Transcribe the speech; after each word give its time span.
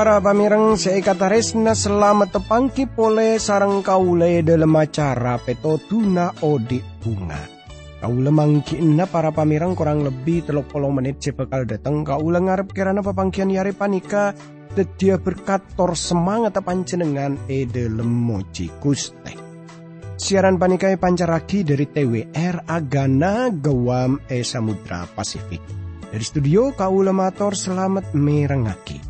Para 0.00 0.16
pamireng 0.16 0.80
seikataresna 0.80 1.76
selamat 1.76 2.40
tepangki 2.40 2.88
pole 2.88 3.36
sarang 3.36 3.84
kaule 3.84 4.40
dalam 4.40 4.72
acara 4.72 5.36
peto 5.36 5.76
tuna 5.76 6.32
odi 6.40 6.80
bunga. 6.80 7.44
Kaula 8.00 8.32
mangkiinna 8.32 9.04
para 9.12 9.28
pamirang 9.28 9.76
kurang 9.76 10.00
lebih 10.00 10.48
teluk 10.48 10.72
puluh 10.72 10.88
menit 10.88 11.20
sebekal 11.20 11.68
datang 11.68 12.00
kaula 12.00 12.40
ngarep 12.40 12.72
kirana 12.72 13.04
papangkian 13.04 13.52
yari 13.52 13.76
panika 13.76 14.32
tetia 14.72 15.20
berkat 15.20 15.76
tor 15.76 15.92
semangat 15.92 16.56
pancenengan 16.64 17.36
e 17.44 17.68
dalam 17.68 18.08
moji 18.08 18.72
kuste. 18.80 19.36
Siaran 20.16 20.56
panikai 20.56 20.96
pancaraki 20.96 21.60
dari 21.60 21.84
TWR 21.84 22.72
Agana 22.72 23.52
Gawam 23.52 24.16
E 24.32 24.40
Samudra 24.48 25.04
Pasifik. 25.12 25.60
Dari 26.08 26.24
studio 26.24 26.72
kaula 26.72 27.12
mator 27.12 27.52
selamat 27.52 28.16
merengaki. 28.16 29.09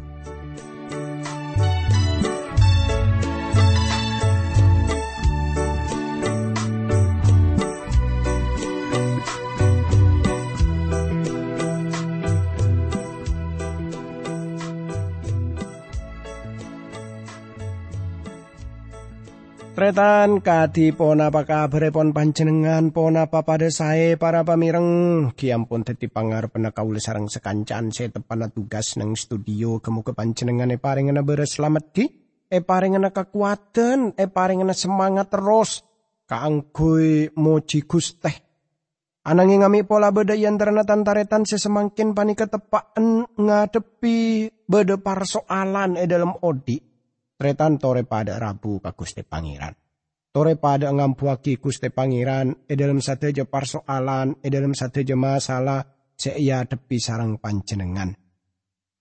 Pretan 19.80 20.45
kadi 20.45 20.93
pon 20.93 21.25
apa 21.25 21.41
kabar 21.48 21.89
panjenengan 22.12 22.92
pon 22.92 23.17
apa 23.17 23.41
pada 23.41 23.64
para 24.20 24.45
pamireng. 24.45 25.33
Kiam 25.33 25.64
pun 25.64 25.81
teti 25.81 26.05
pangar 26.05 26.53
pernah 26.53 26.69
sekancan 27.33 27.89
saya 27.89 28.12
tugas 28.53 29.01
nang 29.01 29.17
studio. 29.17 29.81
Kamu 29.81 30.05
panjenengane 30.05 30.77
panjenengan 30.77 31.08
e 31.08 31.17
di 31.17 31.17
ana 31.17 31.25
selamat 31.48 31.84
ki 31.97 32.05
e 32.53 32.61
paringana 32.61 33.08
kekuatan 33.08 34.20
e 34.20 34.28
paring 34.28 34.69
semangat 34.77 35.33
terus. 35.33 35.81
Kanggoi 36.28 37.33
muji 37.41 37.89
gusteh. 37.89 38.36
Ananging 39.33 39.64
ngami 39.64 39.89
pola 39.89 40.12
beda 40.12 40.36
yang 40.36 40.61
tantaretan 40.84 41.48
saya 41.48 41.56
panika 42.12 42.53
panik 42.53 43.33
ngadepi 43.33 44.19
beda 44.61 45.01
persoalan 45.01 45.97
e 45.97 46.05
dalam 46.05 46.36
odik. 46.36 46.89
Tretan 47.41 47.80
tore 47.80 48.05
pada 48.05 48.36
Rabu 48.36 48.84
ka 48.84 48.92
Gusti 48.92 49.24
Pangeran. 49.24 49.72
Tore 50.28 50.60
pada 50.60 50.92
ngampuaki 50.92 51.56
Gusti 51.56 51.88
Pangeran 51.88 52.69
e 52.69 52.77
dalam 52.77 53.00
sateja 53.00 53.48
persoalan, 53.48 54.44
e 54.44 54.46
dalam 54.52 54.77
sateja 54.77 55.16
masalah, 55.16 55.80
seia 56.12 56.68
depi 56.68 57.00
sarang 57.00 57.41
panjenengan. 57.41 58.12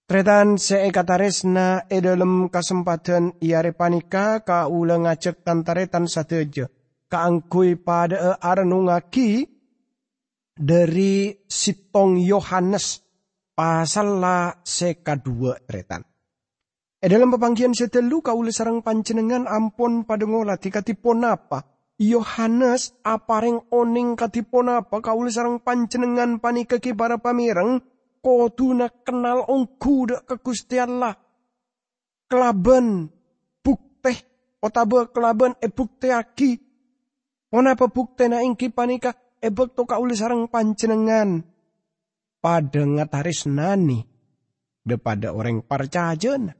Tretan 0.09 0.57
se 0.57 0.81
kataresna 0.89 1.85
e 1.85 2.01
dalam 2.01 2.49
kesempatan 2.49 3.37
iare 3.45 3.77
panika 3.77 4.41
ka 4.41 4.65
ula 4.65 4.97
ngajak 4.97 5.45
tantaretan 5.45 6.09
sateja. 6.09 6.65
Kaangkui 7.09 7.77
pada 7.77 8.39
e 8.41 9.45
dari 10.59 11.31
sitong 11.45 12.17
Yohanes 12.25 13.05
pasal 13.53 14.17
la 14.17 14.57
seka 14.65 15.13
dua 15.13 15.61
tretan. 15.61 16.08
E 17.00 17.08
dalam 17.08 17.31
pepanggian 17.31 17.72
setelu 17.72 18.19
kaule 18.19 18.52
sarang 18.52 18.83
panjenengan 18.83 19.47
ampun 19.47 20.03
pada 20.03 20.28
ngolah 20.28 20.59
katipun 20.59 21.23
apa. 21.23 21.64
Yohanes 21.95 22.91
apareng 23.08 23.72
oning 23.72 24.19
katipun 24.19 24.67
apa 24.67 25.00
kaule 25.00 25.31
sarang 25.31 25.64
panjenengan 25.64 26.44
panika 26.44 26.75
ki 26.75 26.91
para 26.91 27.16
pamireng 27.16 27.79
koduna 28.19 28.91
kenal 28.91 29.47
ongku 29.47 30.12
dak 30.12 30.28
ke 30.28 30.35
Gusti 30.44 30.75
Allah. 30.75 31.16
Kelaben 32.28 33.07
bukte 33.63 34.12
otabe 34.59 35.07
kelaben 35.16 35.56
e 35.63 35.72
bukte 35.72 36.12
aki. 36.12 36.52
Onapa 37.56 37.88
bukte 37.88 38.28
na 38.28 38.44
ingki 38.44 38.75
panika 38.75 39.16
e 39.40 39.47
bekto 39.47 39.88
kaule 39.88 40.19
sarang 40.19 40.52
panjenengan. 40.52 41.47
Pada 42.44 42.84
ngataris 42.84 43.47
nani. 43.47 44.03
Depada 44.84 45.35
orang 45.35 45.63
parcajen 45.63 46.59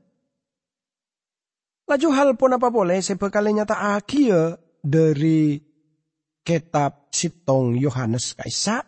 Laju 1.90 2.08
hal 2.14 2.38
pun 2.38 2.54
apa 2.54 2.70
boleh 2.70 3.02
sebekalinya 3.02 3.66
tak 3.66 3.82
akhir 3.98 4.62
dari 4.78 5.58
kitab 6.46 7.10
Sitong 7.10 7.74
Yohanes 7.74 8.38
Kaisa. 8.38 8.78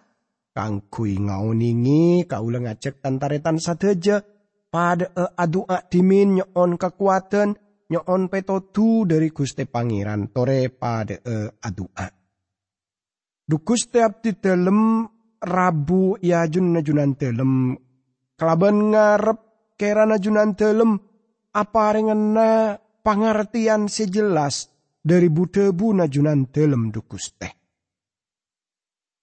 Kang 0.54 0.86
kui 0.86 1.18
ngauningi 1.18 2.30
kaulah 2.30 2.62
ngajak 2.62 3.02
tantaretan 3.02 3.58
sadeja 3.58 4.22
pada 4.70 5.10
e 5.18 5.24
adua 5.34 5.82
dimin 5.90 6.38
nyon 6.38 6.78
kekuatan 6.78 7.58
nyon 7.90 8.30
petotu 8.30 9.02
dari 9.02 9.34
Gusti 9.34 9.66
Pangeran 9.66 10.30
tore 10.30 10.70
pada 10.70 11.18
e 11.18 11.58
adua. 11.58 12.06
Dukus 13.42 13.90
tiap 13.90 14.22
di 14.22 14.38
dalam 14.38 15.02
rabu 15.42 16.22
ya 16.22 16.46
jun 16.46 16.70
najunan 16.70 17.18
dalam 17.18 17.74
kelaban 18.38 18.94
ngarep 18.94 19.38
kerana 19.74 20.22
junan 20.22 20.54
dalam 20.54 21.02
apa 21.50 21.84
rengena 21.98 22.78
pangertian 23.02 23.90
sejelas 23.90 24.70
dari 25.02 25.26
budebu 25.26 25.92
najunan 25.92 26.48
dalam 26.48 26.94
dukus 26.94 27.34
teh. 27.34 27.50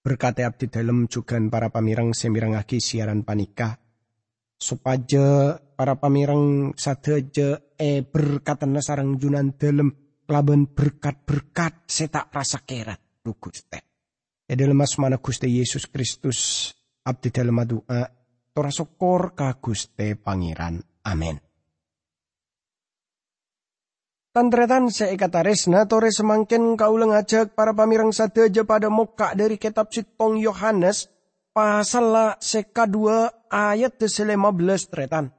Berkata 0.00 0.48
abdi 0.48 0.68
dalam 0.68 1.08
juga 1.08 1.36
para 1.52 1.68
pamirang 1.68 2.16
semirangaki 2.16 2.80
siaran 2.80 3.24
panika. 3.24 3.76
Supaya 4.60 5.56
para 5.56 5.96
pamirang 5.96 6.76
sadeja 6.76 7.56
e 7.80 8.04
berkata 8.04 8.68
nasarang 8.68 9.16
junan 9.16 9.56
dalam 9.56 9.88
kelaban 10.28 10.68
berkat-berkat 10.68 11.88
setak 11.88 12.28
rasa 12.28 12.60
kerat 12.60 13.00
dukus 13.24 13.64
teh. 13.72 13.80
E 14.44 14.52
dalam 14.52 14.76
mana 14.76 15.16
Gusti 15.16 15.48
Yesus 15.48 15.88
Kristus 15.88 16.68
abdi 17.08 17.32
dalam 17.32 17.56
doa 17.64 18.04
tora 18.52 18.68
sokor 18.68 19.32
ka 19.32 19.56
Gusti 19.56 20.12
Pangeran. 20.12 20.76
Amin. 21.08 21.49
Tantretan 24.30 24.94
seikataresna 24.94 25.90
tore 25.90 26.14
semangkin 26.14 26.78
kau 26.78 26.94
ngajak 26.94 27.58
para 27.58 27.74
pamirang 27.74 28.14
sadeja 28.14 28.62
pada 28.62 28.86
muka 28.86 29.34
dari 29.34 29.58
kitab 29.58 29.90
sitong 29.90 30.38
Yohanes 30.38 31.10
pasal 31.50 32.14
la 32.14 32.26
seka 32.38 32.86
dua 32.86 33.26
ayat 33.50 33.98
lima 34.22 34.54
belas 34.54 34.86
tretan. 34.86 35.34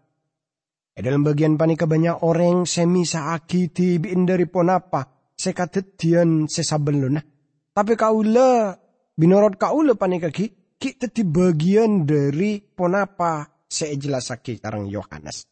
E 0.91 1.00
dalam 1.00 1.24
bagian 1.24 1.56
panika 1.56 1.88
banyak 1.88 2.19
orang 2.19 2.68
semi 2.68 3.07
saaki 3.07 3.72
tibiin 3.72 4.28
dari 4.28 4.44
ponapa 4.44 5.08
sekatetian 5.40 6.52
sesabeluna. 6.52 7.23
Tapi 7.72 7.96
kaula 7.96 8.75
binorot 9.16 9.56
kaula 9.56 9.96
panika 9.96 10.28
ki 10.28 10.75
kita 10.75 11.08
di 11.08 11.23
bagian 11.23 12.03
dari 12.03 12.59
ponapa 12.59 13.47
sejelasaki 13.72 14.59
karang 14.59 14.91
Yohanes. 14.91 15.51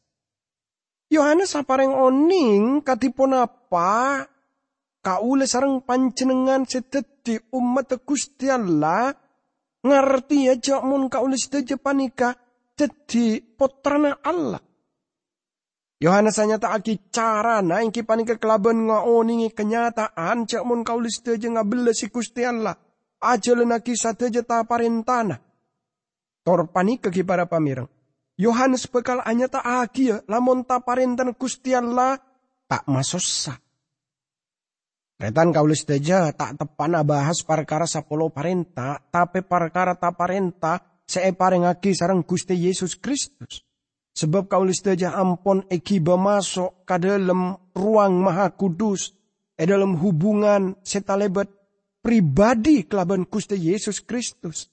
Yohanes 1.09 1.57
apareng 1.57 1.89
oning 1.89 2.85
katipun 2.85 3.33
apa? 3.33 4.25
Kaule 5.01 5.49
sarang 5.49 5.81
panjenengan 5.81 6.69
sedeti 6.69 7.39
umat 7.49 7.97
Gusti 8.05 8.45
Allah 8.45 9.09
ngerti 9.81 10.51
aja 10.51 10.83
mun 10.85 11.07
kaule 11.09 11.33
sedaja 11.39 11.81
panika 11.81 12.37
jadi 12.77 13.41
potrana 13.41 14.21
Allah. 14.21 14.61
Yohanes 15.99 16.39
hanya 16.39 16.61
tak 16.61 16.79
aki 16.79 17.11
cara 17.11 17.59
na 17.59 17.83
ingki 17.83 18.05
panika 18.07 18.39
kelaban 18.39 18.87
ngaoningi 18.87 19.51
kenyataan 19.51 20.47
cak 20.47 20.63
mun 20.63 20.85
kaule 20.85 21.09
sedaja 21.09 21.49
ngabela 21.49 21.91
si 21.91 22.07
Gusti 22.13 22.45
Allah. 22.45 22.77
Aja 23.19 23.51
lenaki 23.51 23.99
sateja 23.99 24.45
ta 24.47 24.63
parentana. 24.63 25.35
Tor 26.45 26.71
panika 26.71 27.11
ki 27.11 27.25
para 27.27 27.49
pamirang. 27.49 27.98
Yohanes 28.39 28.87
bekal 28.87 29.19
anya 29.27 29.51
tak 29.51 29.67
agia 29.67 30.23
lamun 30.31 30.63
ta 30.63 30.79
parinten 30.79 31.35
Gusti 31.35 31.75
Allah 31.75 32.15
tak 32.71 32.87
masosa. 32.87 33.59
Retan 35.19 35.51
kaulis 35.51 35.83
deja 35.83 36.31
tak 36.31 36.55
tepan 36.55 36.95
bahas 37.03 37.43
perkara 37.43 37.83
sapolo 37.83 38.31
parenta, 38.31 38.95
tapi 39.11 39.43
perkara 39.43 39.99
saya 41.03 41.35
parengaki 41.35 41.91
sarang 41.91 42.23
Gusti 42.23 42.55
Yesus 42.55 42.95
Kristus. 42.95 43.67
Sebab 44.15 44.47
kaulis 44.47 44.79
deja 44.79 45.11
ampon 45.19 45.67
ekiba 45.67 46.15
masuk 46.15 46.87
ke 46.87 46.95
dalam 46.95 47.59
ruang 47.75 48.23
maha 48.23 48.55
kudus, 48.55 49.11
e 49.59 49.67
dalam 49.67 49.99
hubungan 49.99 50.79
setalebet 50.79 51.51
pribadi 51.99 52.87
kelaban 52.87 53.27
Gusti 53.27 53.59
Yesus 53.59 53.99
Kristus. 54.07 54.71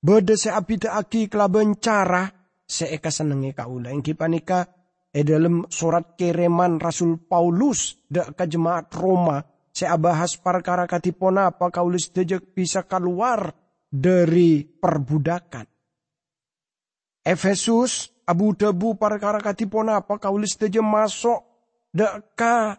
Bede 0.00 0.40
seapita 0.40 0.96
aki 0.96 1.28
kelaban 1.28 1.76
cara 1.76 2.39
seeka 2.70 3.10
senengi 3.10 3.50
kaula 3.50 3.90
ingki 3.90 4.14
panika 4.14 4.70
e 5.10 5.26
dalam 5.26 5.66
surat 5.66 6.14
kiriman 6.14 6.78
Rasul 6.78 7.18
Paulus 7.18 7.98
da 8.06 8.30
ke 8.30 8.46
jemaat 8.46 8.94
Roma 8.94 9.42
saya 9.74 9.98
bahas 9.98 10.38
perkara 10.38 10.86
katipona 10.86 11.50
apa 11.54 11.70
kaulis 11.70 12.10
dejek 12.10 12.54
bisa 12.54 12.86
keluar 12.86 13.54
dari 13.90 14.62
perbudakan. 14.66 15.66
Efesus 17.26 18.10
Abu 18.26 18.54
debu 18.54 18.94
perkara 18.94 19.42
katipon 19.42 19.90
apa 19.90 20.18
kaulis 20.22 20.54
teje 20.54 20.78
masuk 20.78 21.42
deka 21.90 22.78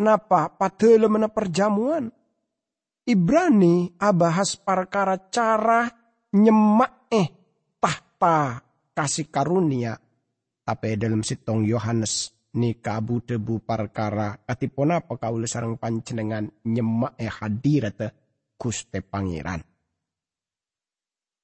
napa 0.00 0.48
pada 0.56 0.90
lemena 0.96 1.28
perjamuan. 1.28 2.08
Ibrani 3.04 3.96
abahas 4.00 4.56
perkara 4.56 5.18
cara 5.28 5.88
nyemak 6.32 7.10
eh 7.10 7.28
tahta 7.80 8.69
kasih 9.00 9.32
karunia. 9.32 9.96
Tapi 10.60 11.00
dalam 11.00 11.24
sitong 11.24 11.64
Yohanes 11.64 12.36
ni 12.60 12.76
kabu 12.76 13.24
debu 13.24 13.64
perkara 13.64 14.36
katipon 14.44 14.92
apa 14.92 15.16
kaulis 15.16 15.56
sarang 15.56 15.80
pancenengan 15.80 16.50
nyemak 16.68 17.16
eh 17.16 17.32
hadirat 17.32 18.12
kuste 18.60 19.00
pangeran. 19.00 19.64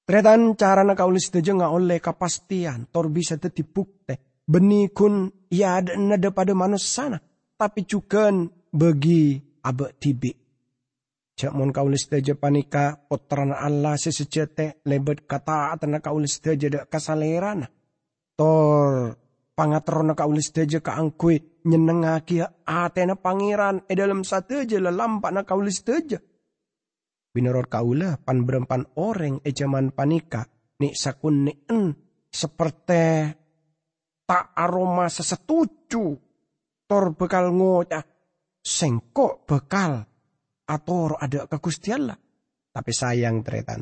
Tretan 0.07 0.55
cara 0.55 0.87
na 0.87 0.95
kaulis 0.95 1.35
teja 1.35 1.51
nga 1.59 1.75
oleh 1.75 1.99
kapastian, 1.99 2.87
tor 2.95 3.11
bisa 3.11 3.35
teti 3.41 3.67
bukte. 3.67 4.39
Beni 4.47 4.87
kun 4.95 5.27
ya 5.51 5.83
ada 5.83 6.31
pada 6.31 6.55
manus 6.55 6.87
sana. 6.87 7.19
Tapi 7.59 7.83
juga 7.83 8.31
bagi 8.71 9.35
abe 9.67 9.91
tibi. 9.99 10.46
Cak 11.37 11.53
mon 11.53 11.69
kaulis 11.69 12.09
teja 12.09 12.33
panika 12.33 12.97
potran 12.97 13.53
Allah 13.53 14.01
sesejete 14.01 14.81
lebet 14.89 15.29
kata 15.29 15.77
atana 15.77 16.01
kaulis 16.01 16.41
teja 16.41 16.73
dek 16.73 16.89
kasaleran. 16.89 17.69
Tor 18.33 19.13
pangatrona 19.53 20.17
kaulis 20.17 20.49
teja 20.49 20.81
ka 20.81 20.97
angkui 20.97 21.61
nyenengaki 21.69 22.41
atena 22.65 23.21
pangeran 23.21 23.85
e 23.85 23.93
dalam 23.93 24.25
satu 24.25 24.65
je 24.65 24.81
lelampak 24.81 25.33
na 25.33 25.45
kaulis 25.45 25.85
teja 25.85 26.17
Binoror 27.37 27.69
kaula 27.69 28.17
pan 28.17 28.49
berempan 28.49 28.97
orang 28.97 29.45
e 29.45 29.53
zaman 29.53 29.93
panika 29.93 30.49
ni 30.81 30.97
sakun 30.97 31.45
ni 31.45 31.53
en 31.69 31.93
seperti 32.33 33.29
tak 34.25 34.57
aroma 34.57 35.13
sesetuju. 35.13 36.17
Tor 36.89 37.13
bekal 37.13 37.53
ngocah 37.53 38.01
sengkok 38.65 39.45
bekal 39.45 40.16
atau 40.67 41.15
ada 41.15 41.47
kekustian 41.47 42.11
lah. 42.11 42.19
Tapi 42.75 42.93
sayang 42.93 43.41
tretan. 43.41 43.81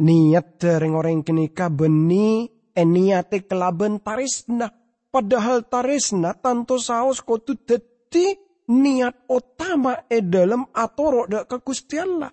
Niat 0.00 0.58
dari 0.58 0.90
orang 0.90 1.22
kenika 1.22 1.70
beni 1.70 2.48
eniate 2.74 3.46
kelaben 3.46 4.02
tarisna. 4.02 4.70
Padahal 5.10 5.66
tarisna 5.70 6.34
tanto 6.34 6.78
saus 6.82 7.22
kotu 7.22 7.54
deti 7.54 8.34
niat 8.70 9.28
utama 9.30 10.08
e 10.10 10.18
dalam 10.24 10.66
atoro 10.74 11.30
dak 11.30 11.46
kekustian 11.46 12.18
lah. 12.18 12.32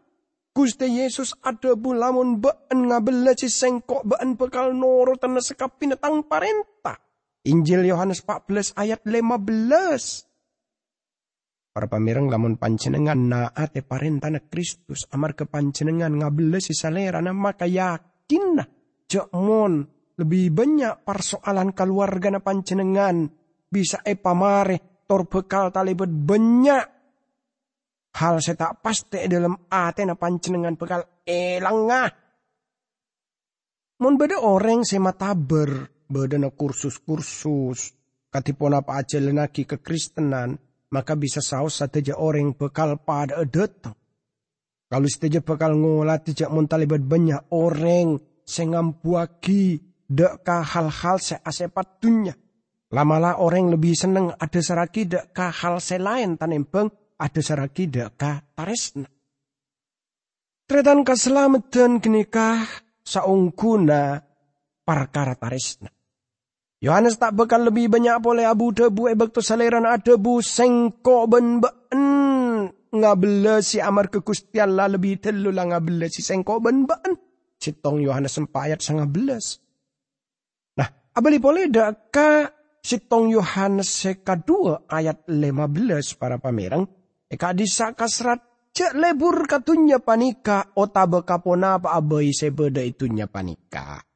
Gusti 0.51 0.83
Yesus 0.99 1.31
ada 1.39 1.79
bulamun 1.79 2.43
baan 2.43 2.91
ngabela 2.91 3.31
si 3.39 3.47
sengkok 3.47 4.03
baan 4.03 4.35
bekal 4.35 4.75
noro 4.75 5.15
tanah 5.15 5.39
sekapin 5.39 5.95
tang 5.95 6.27
parenta. 6.27 6.99
Injil 7.47 7.87
Yohanes 7.87 8.19
14 8.27 8.75
ayat 8.75 8.99
15. 9.07 10.30
Para 11.71 11.87
pamirang 11.87 12.27
lamun 12.27 12.59
pancenengan 12.59 13.31
naate 13.31 13.79
parentana 13.87 14.43
Kristus 14.43 15.07
amar 15.15 15.39
ke 15.39 15.47
pancenengan 15.47 16.11
ngabela 16.19 16.59
si 16.59 16.75
salera 16.75 17.23
na 17.23 17.31
maka 17.31 17.63
yakin 17.63 18.45
na 18.59 18.63
mon 19.39 19.87
lebih 20.19 20.51
banyak 20.51 21.07
persoalan 21.07 21.71
keluarga 21.71 22.27
na 22.27 22.43
pancenengan 22.43 23.31
bisa 23.71 24.03
e 24.03 24.19
pamare 24.19 25.07
tor 25.07 25.31
bekal 25.31 25.71
talibet 25.71 26.11
banyak 26.11 27.01
Hal 28.11 28.43
saya 28.43 28.59
tak 28.59 28.83
pasti 28.83 29.23
dalam 29.31 29.55
na 29.71 30.15
pancenengan 30.19 30.75
bekal 30.75 31.23
elangah. 31.23 32.11
Mun 34.03 34.19
beda 34.19 34.43
orang 34.43 34.83
saya 34.83 34.99
mataber, 34.99 35.87
beda 36.09 36.35
na 36.35 36.51
kursus-kursus, 36.51 37.79
katipun 38.33 38.75
apa 38.75 38.99
aja 38.99 39.21
lenaki 39.21 39.63
kekristenan, 39.63 40.59
maka 40.91 41.15
bisa 41.15 41.39
saus 41.39 41.79
saja 41.79 42.13
orang 42.19 42.53
bekal 42.53 42.99
pada 42.99 43.41
datang. 43.47 43.95
Kalau 44.91 45.07
saja 45.07 45.39
bekal 45.39 45.79
ngolah 45.79 46.19
tidak 46.19 46.51
muntalibat 46.51 46.99
banyak 46.99 47.47
orang 47.55 48.19
sengampuaki 48.43 49.79
deka 50.11 50.59
hal-hal 50.67 51.17
se 51.23 51.39
asepat 51.39 52.03
dunia. 52.03 52.35
Lamalah 52.91 53.39
orang 53.39 53.71
lebih 53.71 53.95
seneng 53.95 54.35
ada 54.35 54.59
seraki 54.59 55.07
deka 55.07 55.47
hal 55.47 55.79
selain 55.79 56.35
tanempeng 56.35 56.91
ada 57.15 57.39
saraki 57.39 57.87
ka 58.19 58.43
taresna. 58.51 59.07
Tretan 60.67 61.07
keselamatan 61.07 62.03
kenikah 62.03 62.67
saungkuna 63.07 64.19
perkara 64.83 65.39
taresna. 65.39 65.87
Yohanes 66.81 67.21
tak 67.21 67.37
bakal 67.37 67.69
lebih 67.69 67.93
banyak 67.93 68.17
boleh 68.17 68.49
abu 68.49 68.73
debu 68.73 69.13
ebek 69.13 69.37
saleran 69.37 69.85
adebu 69.85 70.41
sengko 70.41 71.29
ben 71.29 71.61
ben 71.61 72.01
ngabele 72.89 73.61
si 73.61 73.77
amar 73.77 74.09
kekustian 74.09 74.73
lah 74.73 74.89
lebih 74.89 75.21
telu 75.21 75.53
lah 75.53 75.69
ngabele 75.69 76.09
si 76.09 76.25
sengko 76.25 76.57
ben 76.57 76.89
ben. 76.89 77.13
Sitong 77.61 78.01
Yohanes 78.01 78.33
sempayat 78.33 78.81
sangat 78.81 79.13
belas. 79.13 79.61
Nah, 80.81 80.89
abali 81.13 81.37
boleh 81.37 81.69
dak 81.69 82.09
ka 82.09 82.49
sitong 82.81 83.29
Yohanes 83.29 83.85
sekadua 84.01 84.89
ayat 84.89 85.29
15 85.29 86.17
para 86.17 86.41
pamerang 86.41 86.89
Eka 87.31 87.55
disa 87.55 87.95
kasrat 87.95 88.43
cek 88.75 88.97
lebur 88.97 89.47
katunya 89.47 90.03
panika 90.03 90.75
otabe 90.75 91.23
kapona 91.23 91.79
pa 91.79 91.95
abai 91.95 92.35
sebeda 92.35 92.83
itunya 92.83 93.29
panika. 93.31 94.10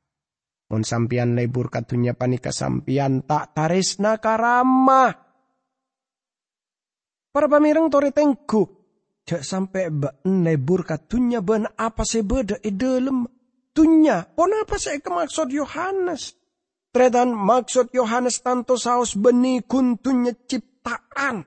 Mon 0.71 0.81
sampian 0.81 1.37
lebur 1.37 1.69
katunya 1.69 2.17
panika 2.17 2.49
sampian 2.49 3.21
tak 3.25 3.53
tarisna 3.53 4.17
karama. 4.17 5.13
Para 7.29 7.47
pamirang 7.51 7.91
tori 7.91 8.09
tengku. 8.09 8.63
Cek 9.25 9.41
sampai 9.41 9.89
ben 9.89 10.45
lebur 10.45 10.85
katunya 10.85 11.41
ben 11.41 11.65
apa 11.65 12.05
sebeda 12.05 12.61
e 12.61 12.69
dalam 12.73 13.25
tunya. 13.73 14.21
Pon 14.21 14.53
apa 14.53 14.77
saya 14.77 15.01
kemaksud 15.01 15.49
Yohanes. 15.49 16.37
Tretan 16.93 17.33
maksud 17.33 17.91
Yohanes 17.91 18.39
tanto 18.39 18.77
saus 18.77 19.17
beni 19.17 19.65
kuntunya 19.65 20.31
ciptaan 20.31 21.43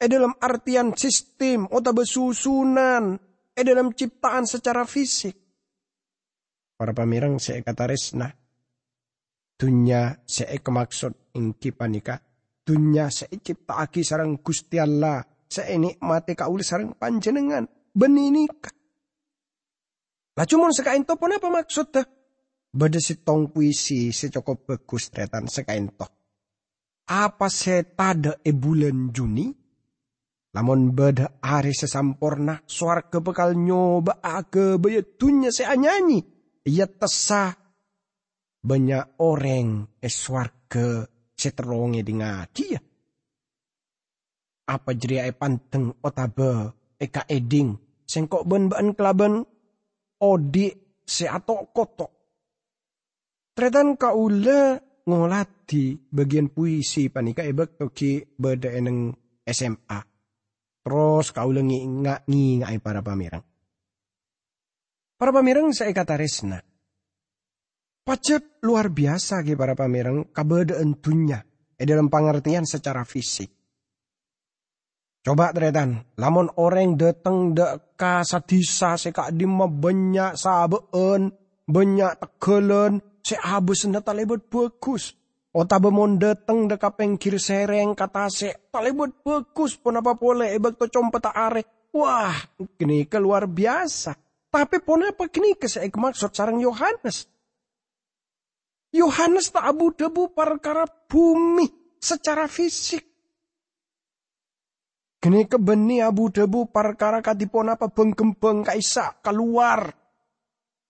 eh 0.00 0.08
dalam 0.08 0.32
artian 0.40 0.96
sistem 0.96 1.68
atau 1.68 1.92
besusunan, 1.92 3.20
eh 3.52 3.64
dalam 3.64 3.92
ciptaan 3.92 4.48
secara 4.48 4.88
fisik. 4.88 5.36
Para 6.80 6.96
pamirang 6.96 7.36
saya 7.36 7.60
kata 7.60 7.92
resna, 7.92 8.32
dunya 9.60 10.16
saya 10.24 10.56
kemaksud 10.56 11.36
ingki 11.36 11.76
panika, 11.76 12.16
dunya 12.64 13.12
saya 13.12 13.36
cipta 13.36 13.76
aki 13.84 14.00
sarang 14.00 14.40
gusti 14.40 14.80
Allah, 14.80 15.20
nikmati 15.52 16.32
kauli 16.32 16.64
sarang 16.64 16.96
panjenengan, 16.96 17.68
beninika. 17.92 18.72
Lah 20.32 20.48
cuma 20.48 20.72
sekain 20.72 21.04
to 21.04 21.20
pun 21.20 21.36
apa 21.36 21.52
maksud 21.52 21.92
dah? 21.92 22.06
Bada 22.72 22.96
si 22.96 23.20
tong 23.20 23.52
puisi 23.52 24.08
si 24.08 24.32
cukup 24.32 24.64
bagus 24.64 25.12
tretan 25.12 25.44
sekain 25.44 25.92
to. 25.92 26.08
Apa 27.10 27.52
saya 27.52 27.84
tada 27.84 28.40
e 28.40 28.56
bulan 28.56 29.12
Juni? 29.12 29.52
Lamun 30.56 30.96
beda 30.96 31.44
hari 31.44 31.76
sesampurna, 31.76 32.64
suarga 32.64 33.20
bekal 33.20 33.58
nyoba 33.58 34.24
ake 34.24 34.80
bayatunya 34.80 35.52
saya 35.52 35.76
nyanyi. 35.76 36.24
Ia 36.64 36.88
tesah 36.88 37.59
banyak 38.60 39.20
orang 39.24 39.88
es 40.00 40.14
suarga 40.16 41.04
seteronge 41.32 42.04
ngaki 42.04 42.64
ya. 42.76 42.80
Apa 44.70 44.94
jadi 44.94 45.26
ai 45.26 45.34
panteng 45.34 45.98
otabe 46.04 46.72
eka 47.00 47.26
eding 47.26 47.74
sengkok 48.06 48.46
ben 48.46 48.70
ban 48.70 48.94
kelaban 48.94 49.42
odi 50.22 50.70
se 51.02 51.26
ato 51.26 51.74
koto. 51.74 52.06
Tretan 53.50 53.98
kaula 53.98 54.78
ngolati 55.04 55.98
bagian 56.12 56.54
puisi 56.54 57.10
panika 57.10 57.42
ebek 57.42 57.80
toki 57.82 58.22
beda 58.22 58.70
eneng 58.70 59.10
SMA 59.42 60.10
Terus 60.80 61.28
kau 61.36 61.52
lengi 61.52 61.84
ngak 61.84 62.24
ngai 62.24 62.78
para 62.80 63.04
pamirang. 63.04 63.44
Para 65.20 65.30
pamirang 65.30 65.76
saya 65.76 65.92
kata 65.92 66.16
resna. 66.16 66.69
Pacet 68.10 68.58
luar 68.66 68.90
biasa 68.90 69.38
ke 69.46 69.54
para 69.54 69.78
pamirang 69.78 70.34
kabeda 70.34 70.82
entunya. 70.82 71.46
Eh 71.78 71.86
dalam 71.86 72.10
pengertian 72.10 72.66
secara 72.66 73.06
fisik. 73.06 73.54
Coba 75.22 75.54
teretan, 75.54 76.18
lamun 76.18 76.50
orang 76.58 76.98
datang 76.98 77.54
dek 77.54 77.94
kasadisa 77.94 78.98
seka 78.98 79.30
dima 79.30 79.70
banyak 79.70 80.34
sabeen, 80.34 81.30
banyak 81.70 82.12
tekelen, 82.18 82.98
se 83.22 83.38
habis 83.38 83.86
nata 83.86 84.10
lebet 84.10 84.42
bagus. 84.50 85.14
O 85.54 85.62
tabamon 85.62 86.18
dateng 86.18 86.66
deka 86.66 86.90
pengkir 86.90 87.38
sereng 87.38 87.94
kata 87.94 88.26
se 88.26 88.74
talibut 88.74 89.22
bagus 89.22 89.78
pun 89.78 90.02
apa 90.02 90.18
boleh 90.18 90.50
ebak 90.58 90.82
to 90.82 90.90
compet 90.90 91.30
are. 91.30 91.62
Wah, 91.94 92.34
kini 92.74 93.06
keluar 93.06 93.46
biasa. 93.46 94.18
Tapi 94.50 94.82
pun 94.82 95.06
apa 95.06 95.30
kini 95.30 95.54
ke 95.54 95.70
saya 95.70 95.86
maksud 95.86 96.34
sarang 96.34 96.58
Yohanes. 96.58 97.30
Yohanes 98.90 99.54
tak 99.54 99.70
abu 99.70 99.94
debu 99.94 100.34
perkara 100.34 100.82
bumi 100.86 101.66
secara 102.02 102.50
fisik. 102.50 103.06
Gini 105.20 105.44
kebeni 105.44 106.00
abu 106.00 106.32
debu 106.32 106.72
perkara 106.72 107.20
katipon 107.20 107.70
apa 107.70 107.92
benggembeng 107.92 108.66
kaisa 108.66 109.20
keluar. 109.20 109.92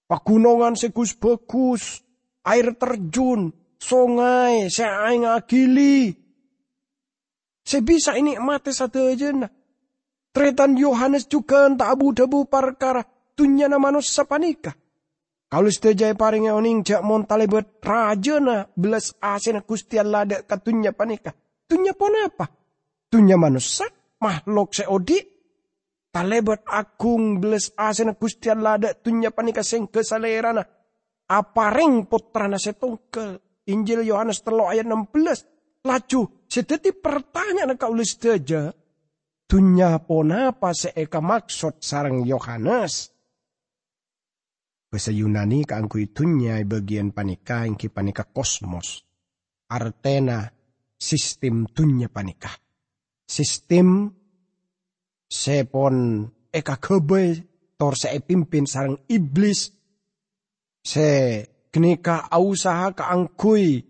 Pagunungan 0.07 0.75
segus 0.75 1.14
bagus, 1.14 2.02
air 2.47 2.75
terjun, 2.75 3.50
sungai, 3.78 4.66
seaing 4.71 5.26
agili. 5.26 6.14
Sebisa 7.62 8.19
ini 8.19 8.35
mati 8.40 8.75
satu 8.75 9.12
aja 9.12 9.30
nah. 9.30 9.50
Tretan 10.30 10.78
Yohanes 10.78 11.26
juga 11.26 11.66
tak 11.75 11.90
abu 11.99 12.14
debu 12.14 12.47
perkara 12.47 13.02
tunya 13.35 13.66
nama 13.66 13.90
manusia 13.90 14.23
panika. 14.23 14.71
Kalau 15.50 15.66
setuju 15.66 16.14
paring 16.14 16.47
oning 16.54 16.87
jak 16.87 17.02
montalebet 17.02 17.83
raja 17.83 18.38
na 18.38 18.71
belas 18.71 19.19
asin 19.19 19.59
gusti 19.66 19.99
Allah 19.99 20.23
ada 20.23 20.37
katunya 20.47 20.95
panika. 20.95 21.35
Tunya 21.66 21.90
pon 21.90 22.14
apa? 22.14 22.47
Tunya 23.11 23.35
manusia 23.35 23.90
makhluk 24.23 24.71
seodi. 24.71 25.19
Talebet 26.14 26.62
agung 26.71 27.42
belas 27.42 27.75
asin 27.75 28.14
gusti 28.14 28.47
Allah 28.47 28.78
ada 28.78 28.90
tunya 28.95 29.35
panika 29.35 29.66
sing 29.66 29.90
kesalerana. 29.90 30.62
Aparing 31.26 32.07
putrana 32.07 32.54
setungkel. 32.54 33.42
Injil 33.66 34.07
Yohanes 34.07 34.47
telo 34.47 34.71
ayat 34.71 34.87
16. 34.87 35.83
Laju 35.83 36.47
sedeti 36.47 36.95
pertanyaan 36.95 37.75
kau 37.75 37.90
setuju. 37.99 38.71
Tunya 39.50 39.99
pon 39.99 40.30
apa 40.30 40.71
seeka 40.71 41.19
maksud 41.19 41.83
sarang 41.83 42.23
Yohanes? 42.23 43.10
Bahasa 44.91 45.15
Yunani 45.15 45.63
kaangku 45.63 46.03
itunya 46.03 46.59
bagian 46.67 47.15
panika 47.15 47.63
yang 47.63 47.79
panika 47.79 48.27
kosmos. 48.27 49.07
Artena 49.71 50.51
sistem 50.99 51.71
tunya 51.71 52.11
panika. 52.11 52.51
Sistem 53.23 54.11
sepon 55.31 56.27
eka 56.51 56.83
kebe 56.83 57.23
tor 57.79 57.95
se 57.95 58.11
pimpin 58.19 58.67
sarang 58.67 58.99
iblis 59.07 59.71
se 60.83 61.09
kenika 61.71 62.27
usaha 62.35 62.91
kaangkui 62.91 63.87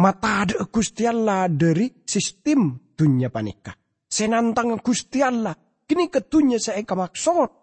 mata 0.00 0.48
ada 0.48 0.64
Gusti 0.64 1.04
Allah 1.04 1.44
dari 1.52 1.92
sistem 2.08 2.72
dunia 2.96 3.28
panika. 3.28 3.76
Senantang 4.08 4.80
Gusti 4.80 5.20
Allah. 5.20 5.52
Kini 5.84 6.08
ketunya 6.08 6.56
saya 6.56 6.80
eka 6.80 6.96
maksud 6.96 7.59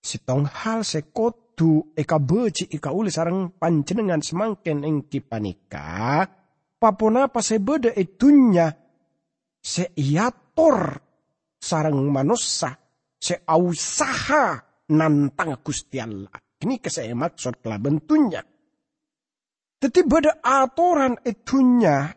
Sitong 0.00 0.48
hal 0.48 0.80
sekotu 0.80 1.92
eka 1.92 2.16
beci 2.16 2.72
ika 2.72 2.88
uli 2.88 3.12
sarang 3.12 3.52
panjenengan 3.52 4.24
semangken 4.24 4.80
engki 4.80 5.20
panika. 5.20 6.24
Papona 6.80 7.28
pa 7.28 7.44
sebeda 7.44 7.92
itunya 7.92 8.72
seiator 9.60 10.96
sarang 11.60 12.08
manusia 12.08 12.72
seausaha 13.20 14.56
nantang 14.96 15.60
Gusti 15.60 16.00
Allah. 16.00 16.40
Ini 16.60 16.80
kesaya 16.80 17.12
maksud 17.12 17.60
telah 17.60 17.76
bentunya. 17.76 18.40
Tetapi 19.80 20.00
beda 20.08 20.40
aturan 20.40 21.20
itunya 21.24 22.08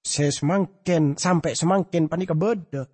saya 0.00 0.30
semangkin 0.32 1.20
sampai 1.20 1.52
semangkin 1.52 2.08
panika 2.08 2.32
beda. 2.32 2.88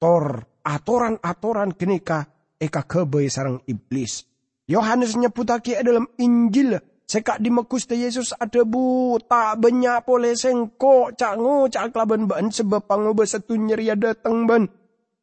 Tor 0.00 0.24
aturan-aturan 0.64 1.76
kenika 1.76 2.33
eka 2.60 2.86
kebe 2.86 3.26
sarang 3.30 3.62
iblis. 3.68 4.26
Yohanes 4.64 5.16
nyebutake 5.16 5.76
dalam 5.84 6.08
Injil 6.16 6.80
Sekak 7.04 7.36
di 7.36 7.52
mekuste 7.52 7.92
Yesus 7.92 8.32
ada 8.32 8.64
bu 8.64 9.20
tak 9.28 9.60
banyak 9.60 10.08
pole 10.08 10.32
sengko 10.32 11.12
cak 11.12 11.36
ngo 11.36 11.68
cak 11.68 11.92
kelaban 11.92 12.24
ban 12.24 12.48
sebab 12.48 12.88
pangoba 12.88 13.28
satu 13.28 13.60
nyeri 13.60 13.92
datang 13.92 14.48
ban. 14.48 14.64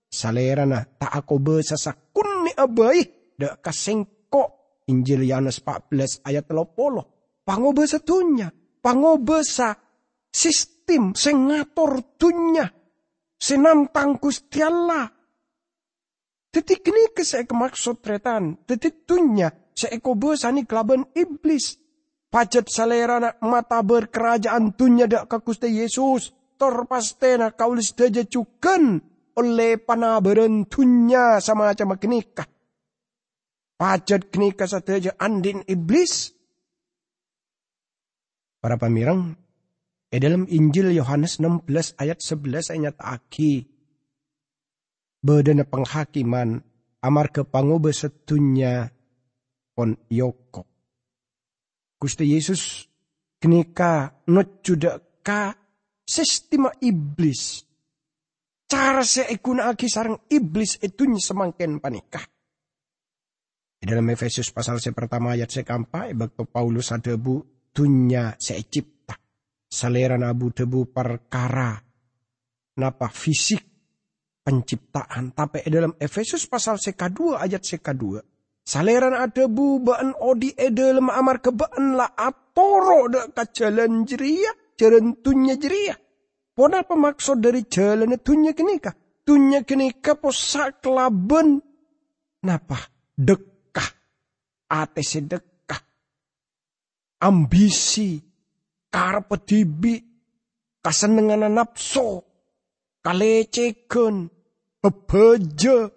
Salerana 0.05 0.85
tak 0.85 1.09
aku 1.09 1.41
besasakun 1.41 2.45
ni 2.45 2.51
abai 2.53 3.01
dak 3.33 3.65
kasengko 3.65 4.61
Injil 4.93 5.25
Yohanes 5.25 5.57
14 5.65 6.21
ayat 6.21 6.45
30. 6.45 7.41
Pangoba 7.41 7.83
satunya 7.89 8.53
pangoba 8.85 9.41
sa 9.41 9.73
sistem 10.29 11.17
sing 11.17 11.49
ngatur 11.49 11.97
dunya 12.21 12.69
senantang 13.41 14.21
Gusti 14.21 14.61
Allah 14.61 15.09
Tetik 16.51 16.83
ini 16.83 17.07
saya 17.23 17.47
kemaksud 17.47 18.03
tretan. 18.03 18.59
Tetik 18.67 19.07
tunya 19.07 19.47
seeko 19.71 20.19
besani 20.19 20.67
kelaban 20.67 21.07
iblis. 21.15 21.79
Pacet 22.27 22.67
salerana 22.67 23.39
mata 23.43 23.79
berkerajaan 23.79 24.75
tunya 24.75 25.07
dak 25.07 25.31
kakuste 25.31 25.71
Yesus. 25.71 26.35
Torpastena 26.59 27.55
kaulis 27.55 27.95
daja 27.95 28.27
cukan 28.27 28.99
oleh 29.39 29.79
panaberen 29.79 30.67
tunya 30.67 31.39
sama 31.39 31.71
macam 31.71 31.95
kenikah. 31.95 32.45
Pacet 33.79 34.27
kenikah 34.27 34.67
sateja 34.67 35.15
andin 35.17 35.63
iblis. 35.65 36.35
Para 38.61 38.77
pamirang, 38.77 39.33
e 40.11 40.19
dalam 40.21 40.45
Injil 40.45 40.93
Yohanes 40.93 41.41
16 41.41 41.97
ayat 41.97 42.21
11 42.21 42.61
saya 42.61 42.77
nyata 42.77 43.17
bedana 45.21 45.63
penghakiman 45.63 46.57
amar 47.05 47.29
ke 47.29 47.45
pangobe 47.45 47.93
setunya 47.93 48.89
pon 49.77 49.93
yoko. 50.09 50.65
Gusti 52.01 52.25
Yesus 52.25 52.89
kenika 53.37 54.25
not 54.33 54.65
ka 55.21 55.53
sistema 56.01 56.73
iblis. 56.81 57.61
Cara 58.65 59.03
seikuna 59.05 59.69
aki 59.69 59.85
sarang 59.85 60.17
iblis 60.31 60.81
itu 60.81 61.05
semangken 61.19 61.77
panikah. 61.77 62.23
Di 63.81 63.89
dalam 63.89 64.07
Efesus 64.13 64.53
pasal 64.53 64.77
se 64.77 64.93
pertama 64.93 65.33
ayat 65.33 65.49
se 65.49 65.61
kampai 65.65 66.13
bakto 66.13 66.45
Paulus 66.45 66.93
bu 67.17 67.41
tunya 67.73 68.33
se 68.37 68.55
cipta. 68.61 69.17
Salera 69.71 70.15
nabu 70.15 70.53
tebu 70.53 70.91
perkara 70.93 71.81
napa 72.77 73.07
fisik 73.11 73.70
penciptaan. 74.41 75.33
Tapi 75.33 75.65
dalam 75.69 75.93
Efesus 75.97 76.45
pasal 76.49 76.81
seka 76.81 77.07
2 77.09 77.37
ayat 77.37 77.61
seka 77.61 77.93
2. 77.93 78.21
Saleran 78.61 79.17
ada 79.17 79.49
bubaan 79.49 80.13
odi 80.21 80.53
dalam 80.53 81.09
amar 81.09 81.41
kebaan 81.41 81.97
la 81.97 82.13
atoro 82.13 83.09
da 83.09 83.25
ka 83.33 83.49
jalan 83.49 84.05
jeria, 84.05 84.53
jalan 84.77 85.17
tunya 85.17 85.57
jeria. 85.57 85.97
Pona 86.53 86.85
apa 86.85 86.93
maksud 86.93 87.41
dari 87.41 87.65
jalan 87.65 88.21
tunya 88.21 88.53
kenika? 88.53 88.93
Tunya 89.25 89.65
kenika 89.65 90.13
posak 90.13 90.85
laben. 90.85 91.57
Napa? 92.45 92.77
Dekah. 93.17 93.89
Ate 94.69 95.01
sedekah. 95.01 95.81
Ambisi. 97.25 98.21
Karpetibi. 98.91 99.95
Kasenengan 100.81 101.49
nafsu 101.49 102.30
kaleceken, 103.01 104.29
bebeja, 104.81 105.89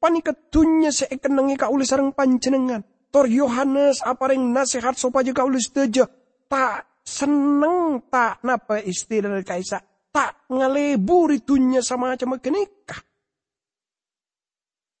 paniketunya 0.00 0.90
seekenangi 0.92 1.56
kaulis 1.56 1.88
sarang 1.92 2.12
panjenengan. 2.12 2.84
Tor 3.12 3.30
Yohanes 3.30 4.04
apareng 4.04 4.52
nasihat 4.52 4.98
sopaja 4.98 5.32
kaulis 5.32 5.72
teja. 5.72 6.04
Tak 6.50 7.00
seneng 7.00 8.04
tak 8.12 8.42
napa 8.44 8.82
istilah 8.82 9.40
kaisa. 9.40 9.80
Tak 10.12 10.48
ngaleburi 10.52 11.44
tunya 11.44 11.84
sama 11.84 12.16
macam 12.16 12.36
kenikah. 12.40 13.00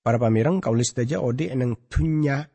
Para 0.00 0.22
pamirang 0.22 0.62
kaulis 0.62 0.94
teja 0.94 1.18
ode 1.18 1.50
eneng 1.50 1.90
tunya 1.90 2.46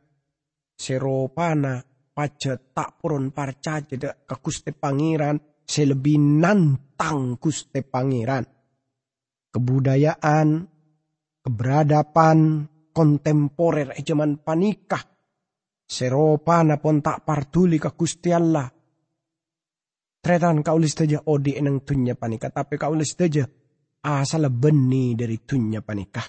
seropana 0.80 1.84
pajet 2.16 2.72
tak 2.72 2.98
purun 3.02 3.36
parca 3.36 3.84
jeda 3.84 4.16
ke 4.24 4.36
Gusti 4.40 4.72
Pangeran 4.72 5.36
selebih 5.68 6.18
nantang 6.18 7.36
Gusti 7.36 7.84
Pangeran 7.84 8.61
kebudayaan, 9.52 10.66
keberadaban 11.44 12.68
kontemporer 12.96 13.96
ejaman 14.00 14.40
panikah. 14.40 15.04
Seropa 15.92 16.64
pun 16.80 17.04
tak 17.04 17.28
partuli 17.28 17.76
ke 17.76 17.92
Gusti 17.92 18.32
Allah. 18.32 18.72
Tretan 20.22 20.64
kaulis 20.64 20.96
saja 20.96 21.20
odi 21.28 21.58
enang 21.60 21.84
tunya 21.84 22.16
panikah, 22.16 22.54
tapi 22.54 22.80
kaulis 22.80 23.12
saja 23.18 23.44
asal 24.06 24.48
beni 24.54 25.18
dari 25.18 25.36
tunya 25.44 25.84
panikah. 25.84 26.24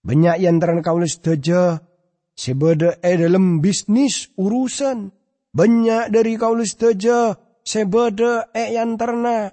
Banyak 0.00 0.36
yang 0.40 0.56
terang 0.62 0.80
kaulis 0.80 1.20
saja 1.20 1.76
sebeda 2.32 3.02
e 3.02 3.12
dalam 3.18 3.58
bisnis 3.58 4.30
urusan. 4.38 5.10
Banyak 5.52 6.14
dari 6.14 6.38
kaulis 6.38 6.78
saja 6.78 7.34
sebeda 7.60 8.54
e 8.54 8.64
yang 8.72 8.94
terna 8.94 9.50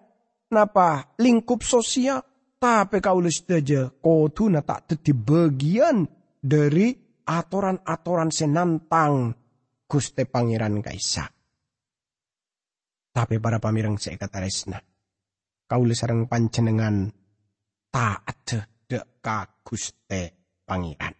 napa 0.53 1.17
lingkup 1.17 1.65
sosial 1.65 2.21
tapi 2.65 2.97
kaulah 2.97 3.29
saja 3.29 3.93
kau 4.01 4.25
na 4.49 4.65
tak 4.65 4.89
teti 4.89 5.13
bagian 5.13 6.01
dari 6.41 6.89
aturan-aturan 7.21 8.33
senantang 8.33 9.37
Guste 9.85 10.25
Pangeran 10.25 10.81
Kaisa. 10.81 11.29
Tapi 13.13 13.37
para 13.37 13.61
pamirang 13.61 14.01
saya 14.01 14.17
kata 14.17 14.41
resna. 14.41 14.81
Kau 15.69 15.85
sarang 15.93 16.25
pancenengan 16.25 17.05
taat 17.93 18.49
dek 18.89 19.21
Guste 19.61 20.21
Pangeran. 20.65 21.13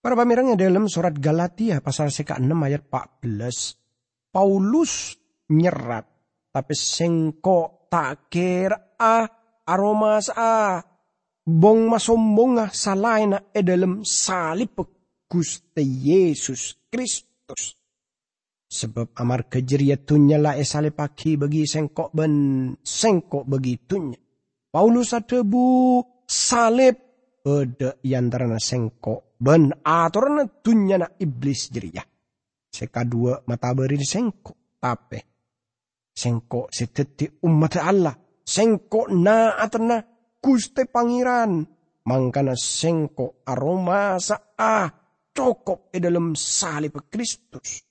Para 0.00 0.16
pamirangnya 0.16 0.56
dalam 0.56 0.88
surat 0.88 1.12
Galatia 1.12 1.84
pasal 1.84 2.08
seka 2.08 2.40
6 2.40 2.48
ayat 2.48 2.88
14. 2.88 4.32
Paulus 4.32 5.12
nyerat. 5.52 6.08
Tapi 6.48 6.72
sengko 6.72 7.84
tak 7.92 8.32
kira 8.32 8.96
aromas 9.66 10.30
ah. 10.32 10.80
Bong 11.50 11.90
masombong 11.90 12.62
ah 12.62 12.70
salain 12.70 13.32
e 13.50 13.60
dalam 13.64 14.04
salib 14.06 14.76
Guste 15.30 15.82
Yesus 15.82 16.90
Kristus. 16.90 17.78
Sebab 18.70 19.18
amar 19.18 19.50
kejeriatunya 19.50 20.38
lah 20.38 20.54
esale 20.54 20.94
paki 20.94 21.34
bagi 21.34 21.66
sengkok 21.66 22.14
ben 22.14 22.34
sengkok 22.78 23.42
begitunya. 23.46 24.18
Paulus 24.70 25.10
bu 25.42 25.98
salib 26.22 26.94
pada 27.42 27.98
yantarana 28.06 28.62
sengkok 28.62 29.34
ben 29.42 29.74
aturana 29.82 30.46
tunya 30.46 31.02
na 31.02 31.10
iblis 31.18 31.70
jeria. 31.74 32.06
Seka 32.70 33.02
dua 33.02 33.42
mata 33.50 33.74
beri 33.74 33.98
sengkok 33.98 34.78
tapi 34.78 35.18
sengkok 36.14 36.70
seteti 36.70 37.26
umat 37.42 37.74
Allah 37.82 38.14
sengkok 38.50 39.14
naatna 39.14 40.02
Guste 40.42 40.88
Pangeran 40.90 41.62
mangkana 42.10 42.58
sengkok 42.58 43.46
aroma 43.46 44.18
saah 44.18 44.90
cokop 45.30 45.94
e 45.94 45.98
dalam 46.02 46.34
salib 46.34 46.98
Kristus. 47.06 47.86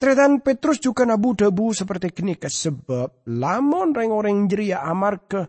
Tretan 0.00 0.40
Petrus 0.40 0.80
juga 0.80 1.04
nabu 1.04 1.36
nabu 1.36 1.76
seperti 1.76 2.08
kini 2.08 2.32
sebab 2.40 3.28
lamon 3.36 3.92
reng 3.92 4.12
orang 4.16 4.48
jeria 4.48 4.80
amar 4.80 5.28
ke 5.28 5.44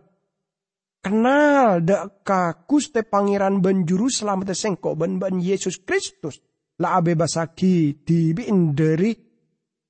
kenal 1.00 1.80
deka 1.80 2.68
kuste 2.68 3.00
pangeran 3.00 3.64
benjuru 3.64 4.12
selamat 4.12 4.52
sengkok 4.52 4.92
ben 4.92 5.16
ben 5.16 5.40
Yesus 5.40 5.80
Kristus 5.80 6.36
la 6.84 7.00
abe 7.00 7.16
basaki 7.16 8.04
tibi 8.04 8.44
inderi 8.52 9.16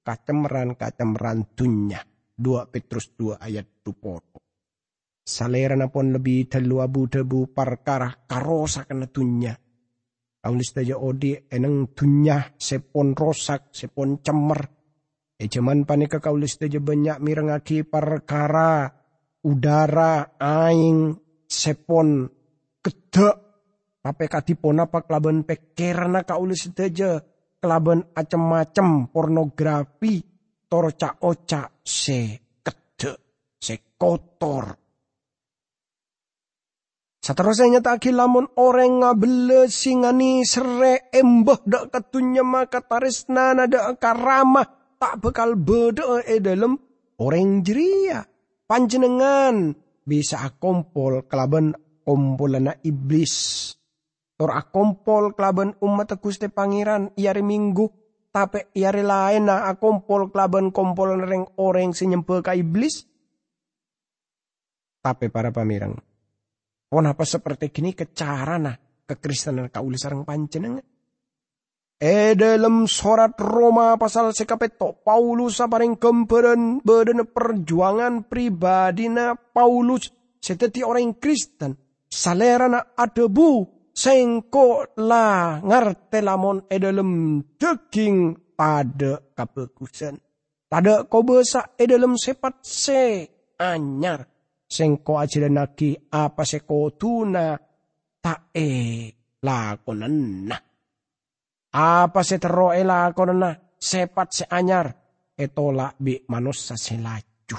kacemeran 0.06 0.78
kacemeran 0.78 1.42
dunya. 1.58 2.11
2 2.42 2.66
Petrus 2.74 3.14
2 3.14 3.38
ayat 3.38 3.86
20. 3.86 4.42
Saleranapun 5.22 6.10
lebih 6.10 6.50
telu 6.50 6.82
abu 6.82 7.06
tebu 7.06 7.54
parkara 7.54 8.26
karosa 8.26 8.82
kena 8.82 9.06
tunya. 9.06 9.54
Aunis 10.42 10.74
taja 10.74 10.98
odi 10.98 11.38
eneng 11.38 11.94
tunya 11.94 12.42
sepon 12.58 13.14
rosak 13.14 13.70
sepon 13.70 14.18
cemer. 14.18 14.66
E 15.38 15.46
cuman 15.46 15.86
panika 15.86 16.18
kaulis 16.18 16.58
taja 16.58 16.82
banyak 16.82 17.22
mirengaki 17.22 17.86
parkara 17.86 18.90
udara 19.46 20.34
aing 20.42 21.14
sepon 21.46 22.26
kedek 22.82 23.36
tapi 24.02 24.26
apa 24.26 24.42
kelabu 24.42 25.06
laban 25.06 25.46
pekerana 25.46 26.26
kaulis 26.26 26.66
taja 26.74 27.22
kelaban 27.62 28.10
acem-acem 28.18 29.06
pornografi 29.14 30.31
torca 30.72 31.20
oca 31.20 31.68
se 31.84 32.40
kedek 32.64 33.20
se 33.60 33.92
kotor 34.00 34.80
Saterusnya 37.22 37.78
tak 37.78 38.02
lamun 38.10 38.50
orang 38.58 38.98
ngabele 38.98 39.70
singani 39.70 40.42
sere 40.42 41.06
embah 41.14 41.62
dak 41.62 41.94
katunya 41.94 42.42
maka 42.42 42.82
tarisna 42.82 43.54
nada 43.54 43.94
karamah 43.94 44.98
tak 44.98 45.22
bekal 45.22 45.54
beda 45.54 46.26
e 46.26 46.42
dalam 46.42 46.74
orang 47.22 47.62
jeria. 47.62 48.26
Panjenengan 48.66 49.70
bisa 50.02 50.42
akompol 50.42 51.30
kelaban 51.30 51.78
kompolan 52.02 52.74
iblis. 52.82 53.70
Tor 54.34 54.50
akompol 54.58 55.38
kelaban 55.38 55.78
umat 55.78 56.18
Gusti 56.18 56.50
Pangeran 56.50 57.14
iari 57.14 57.46
minggu 57.46 58.01
tapi 58.32 58.72
iari 58.72 59.04
lain 59.04 59.52
na 59.52 59.68
akompol 59.68 60.32
kelaban 60.32 60.72
kompolan 60.72 61.20
reng 61.20 61.44
orang 61.60 61.92
senyempel 61.92 62.40
ka 62.40 62.56
iblis. 62.56 63.04
Tapi 65.04 65.28
para 65.28 65.52
pamirang, 65.52 65.92
apa 66.88 67.24
seperti 67.28 67.68
kini 67.68 67.92
kecarana 67.92 68.72
kekristenan 69.04 69.68
kauli 69.68 70.00
sarang 70.00 70.24
panjenengan. 70.24 70.86
E 72.02 72.34
dalam 72.34 72.90
surat 72.90 73.38
Roma 73.38 73.94
pasal 73.94 74.34
sekapeto 74.34 75.06
Paulus 75.06 75.62
saparing 75.62 75.94
kemperen 75.94 76.82
badan 76.82 77.22
perjuangan 77.30 78.26
pribadi 78.26 79.06
na 79.06 79.38
Paulus 79.38 80.10
seteti 80.42 80.82
orang 80.82 81.14
Kristen 81.22 81.78
salerana 82.10 82.98
adebu 82.98 83.81
sengko 83.92 84.96
la 85.04 85.60
ngarte 85.60 86.18
lamon 86.24 86.64
e 86.68 86.76
dalam 86.80 87.40
daging 87.60 88.52
pada 88.56 89.20
kapegusan. 89.36 90.16
Tada 90.72 91.04
kobesa 91.04 91.76
e 91.76 91.84
dalam 91.84 92.16
sepat 92.16 92.64
se 92.64 93.02
anyar 93.60 94.24
sengko 94.64 95.20
naki 95.52 96.08
apa 96.08 96.42
seko 96.48 96.96
tuna 96.96 97.52
ta 98.20 98.48
e 98.48 98.68
lakonanna. 99.44 100.56
Apa 101.72 102.20
se 102.24 102.36
tero 102.40 102.72
e 102.72 102.82
lakonanna 102.84 103.76
sepat 103.76 104.28
se 104.32 104.44
anyar 104.48 104.88
etola 105.36 105.92
bi 106.00 106.16
manusa 106.28 106.76
se 106.76 106.96
laju. 106.96 107.58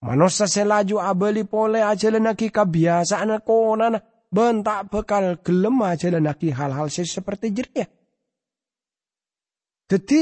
Manusa 0.00 0.48
se 0.48 0.64
laju 0.64 0.96
abeli 0.96 1.44
pole 1.44 1.84
naki 2.20 2.48
kabiasaan 2.48 3.44
konana 3.44 4.00
bentak 4.30 4.86
bekal 4.88 5.42
gelem 5.42 5.82
naki 6.22 6.54
hal-hal 6.54 6.86
seperti 6.88 7.50
jeria. 7.50 7.86
Jadi 9.90 10.20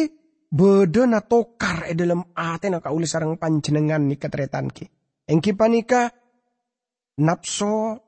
beda 0.48 1.04
na 1.04 1.20
tokar 1.20 1.92
e 1.92 1.92
dalam 1.92 2.24
ate 2.32 2.72
na 2.72 2.80
kaulis 2.80 3.12
sarang 3.12 3.36
panjenengan 3.36 4.00
ni 4.00 4.16
ketretan 4.16 4.72
ki. 4.72 4.88
Engki 5.28 5.52
panika 5.52 6.08
napso 7.20 8.00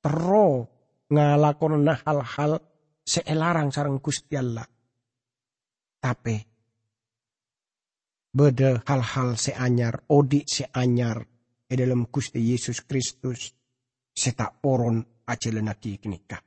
tero 0.00 0.48
ngalakon 1.12 1.84
hal-hal 1.84 2.56
seelarang 3.04 3.68
sarang 3.68 4.00
Gusti 4.00 4.32
Allah. 4.32 4.64
Tapi 6.00 6.36
beda 8.32 8.80
hal-hal 8.88 9.36
seanyar, 9.36 10.08
odi 10.08 10.48
seanyar 10.48 11.20
e 11.68 11.74
dalam 11.76 12.08
Gusti 12.08 12.40
Yesus 12.40 12.80
Kristus 12.88 13.52
setak 14.14 14.62
poron 14.62 15.02
ajelenaki 15.26 15.98
kenika. 15.98 16.38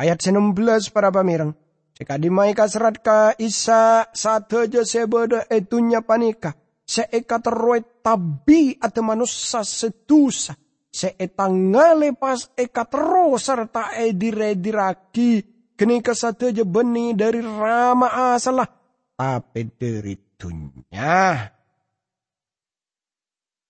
Ayat 0.00 0.24
16 0.24 0.90
para 0.90 1.12
pamirang. 1.12 1.52
Jika 1.98 2.14
dimai 2.14 2.54
serat 2.54 3.02
ka 3.02 3.34
isa 3.42 4.06
sateja 4.14 4.86
sebeda 4.86 5.50
etunya 5.50 5.98
panika 5.98 6.54
seeka 6.86 7.42
teroy 7.42 7.82
tabi 8.00 8.78
atau 8.78 9.02
manusia 9.02 9.66
setusa 9.66 10.54
seetang 10.88 11.74
ngalepas 11.74 12.54
eka 12.54 12.86
terus 12.86 13.44
serta 13.44 13.98
edirediraki 13.98 15.42
kini 15.74 15.98
kesateja 15.98 16.62
beni 16.62 17.18
dari 17.18 17.42
rama 17.42 18.32
asalah 18.38 18.70
tapi 19.18 19.66
dari 19.74 20.14
dunia. 20.38 21.57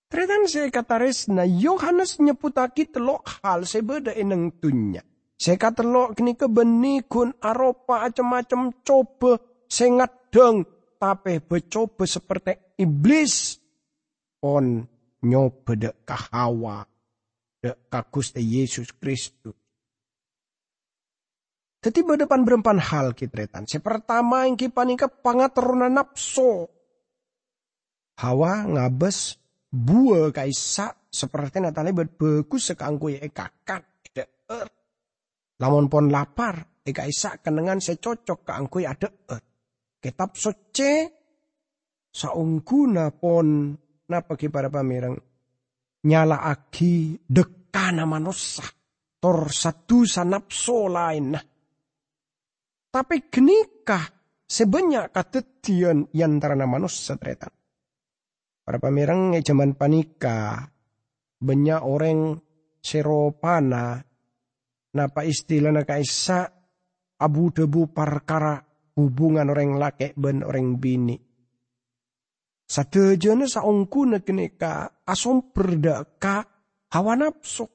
Tretan 0.09 0.49
saya 0.49 0.73
kata 0.73 0.97
resna 0.97 1.45
Yohanes 1.45 2.17
nyeputaki 2.17 2.89
telok 2.89 3.29
hal 3.45 3.61
sebeda 3.61 4.09
eneng 4.17 4.57
tunya. 4.57 5.05
Saya 5.37 5.61
kata 5.61 5.85
telok 5.85 6.17
kebeni 6.17 7.05
kun 7.05 7.29
aropa 7.37 8.09
macam-macam 8.09 8.81
coba 8.81 9.37
sengat 9.69 10.33
deng 10.33 10.65
tapi 10.97 11.39
becoba 11.39 12.03
seperti 12.09 12.75
iblis 12.81 13.61
on 14.41 14.81
nyoba 15.23 15.71
dek 15.77 15.95
kahawa 16.03 16.83
dek 17.61 17.87
kakus 17.87 18.33
de 18.33 18.41
Yesus 18.41 18.89
Kristus. 18.97 19.55
Jadi 21.79 22.03
depan 22.03 22.43
berempan 22.43 22.75
hal 22.75 23.15
kitretan. 23.15 23.63
Si 23.63 23.79
pertama 23.79 24.43
yang 24.43 24.59
kipanika 24.59 25.07
pangateruna 25.07 25.87
nafsu. 25.87 26.67
Hawa 28.19 28.67
ngabes 28.67 29.38
buah 29.69 30.33
kaisa 30.33 30.89
seperti 31.09 31.61
natale 31.61 31.93
bagus 31.93 32.73
sekangku 32.73 33.13
ya 33.13 33.21
kakat. 33.29 33.85
Lamun 35.59 35.91
pon 35.91 36.07
lapar, 36.07 36.81
eka 36.87 37.03
isa 37.03 37.37
kenengan 37.43 37.83
secocok 37.83 38.47
keangkui 38.47 38.87
ada 38.87 39.11
er. 39.27 39.43
Kitab 39.99 40.39
soce 40.39 40.93
saungguna 42.07 43.11
pon 43.11 43.75
napa 44.07 44.33
ki 44.39 44.47
para 44.47 44.71
pamirang 44.71 45.19
nyala 46.07 46.47
aki 46.47 47.27
dekana 47.27 48.07
manusia 48.07 48.63
tor 49.19 49.51
satu 49.51 50.07
sanapso 50.07 50.87
lain. 50.87 51.35
Tapi 52.89 53.15
genikah 53.27 54.07
sebanyak 54.47 55.11
katetian 55.11 56.07
yantara 56.15 56.55
manusia 56.63 57.19
tretan. 57.19 57.58
Para 58.69 58.77
pamirang 58.77 59.33
e 59.33 59.41
zaman 59.41 59.73
panika, 59.73 60.61
banyak 61.41 61.81
orang 61.81 62.37
seropana, 62.77 63.97
napa 64.93 65.25
istilah 65.25 65.73
na 65.73 65.81
kaisa 65.89 66.45
abu 67.17 67.49
debu 67.49 67.89
perkara 67.89 68.61
hubungan 68.93 69.49
orang 69.49 69.73
laki 69.73 70.13
ben 70.13 70.45
orang 70.45 70.77
bini. 70.77 71.17
Sadejana 72.69 73.49
saungku 73.49 74.05
na 74.05 74.21
keneka 74.21 75.01
asom 75.01 75.49
berdaka 75.49 76.45
hawa 76.93 77.17
nafsu. 77.17 77.65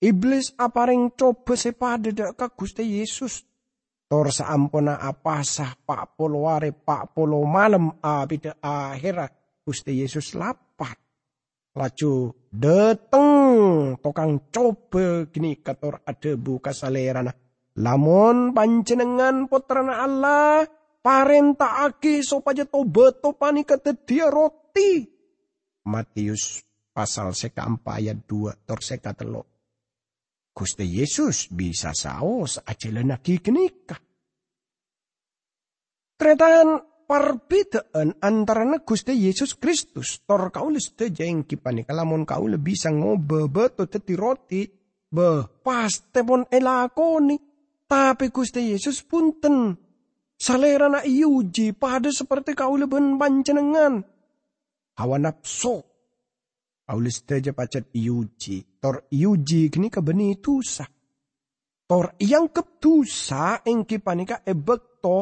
Iblis 0.00 0.56
apareng 0.56 1.12
coba 1.12 1.60
sepada 1.60 2.08
daka 2.08 2.48
Gusti 2.48 2.88
Yesus. 2.88 3.44
Tor 4.08 4.32
saampuna 4.32 4.96
apasah 4.96 5.76
pak 5.84 6.16
polo 6.16 6.48
ware 6.48 6.72
pak 6.72 7.12
polo 7.12 7.44
malam 7.44 8.00
abida 8.00 8.56
akhirat 8.64 9.43
Gusti 9.64 10.04
Yesus 10.04 10.36
lapat. 10.36 11.00
Laju 11.74 12.30
dateng 12.52 13.32
tokang 13.98 14.46
coba 14.54 15.26
gini 15.26 15.58
kator 15.58 16.06
ada 16.06 16.38
buka 16.38 16.70
salerana 16.70 17.34
Lamun 17.74 18.54
panjenengan 18.54 19.50
putrana 19.50 20.06
Allah 20.06 20.62
parentaake 21.02 22.22
supaya 22.22 22.62
tobat 22.62 23.18
topani 23.18 23.66
ketedia 23.66 24.30
roti. 24.30 25.02
Matius 25.90 26.62
pasal 26.94 27.34
seka 27.34 27.66
ayat 27.66 28.22
dua 28.30 28.54
tor 28.62 28.78
seka 28.78 29.10
telo. 29.18 29.42
Gusti 30.54 30.86
Yesus 30.86 31.50
bisa 31.50 31.90
saos 31.90 32.62
aja 32.62 32.88
lenaki 32.94 33.42
kenikah. 33.42 33.98
Tretan 36.14 36.78
perbedaan 37.04 38.16
antara 38.20 38.64
Gusti 38.80 39.14
Yesus 39.14 39.54
Kristus 39.60 40.24
tor 40.24 40.48
kaulis 40.50 40.96
tejeng 40.96 41.44
kipani 41.44 41.84
kalamun 41.84 42.24
kau 42.26 42.48
lebih 42.48 42.74
bisa 42.74 42.90
ngobe 42.90 43.46
beto 43.46 43.86
teti 43.86 44.16
roti 44.16 44.66
be 45.12 45.46
pas 45.62 45.92
tepon 46.10 46.48
elakoni 46.50 47.54
tapi 47.84 48.32
Gusti 48.34 48.74
Yesus 48.74 49.04
punten. 49.06 49.76
Salera 50.34 50.90
na 50.90 51.00
iuji 51.06 51.78
pada 51.78 52.10
seperti 52.10 52.58
kau 52.58 52.74
leben 52.74 53.14
panjenengan. 53.22 54.02
Hawa 54.98 55.16
nafsu. 55.22 55.78
Aulis 56.90 57.22
teja 57.22 57.54
pacet 57.54 57.94
iuji. 57.94 58.82
Tor 58.82 59.06
iuji 59.14 59.70
kini 59.70 59.88
kebeni 59.88 60.36
tusa. 60.42 60.84
Tor 61.86 62.18
yang 62.18 62.50
ketusa 62.50 63.62
engki 63.62 64.02
panika 64.02 64.42
ebekto 64.42 65.16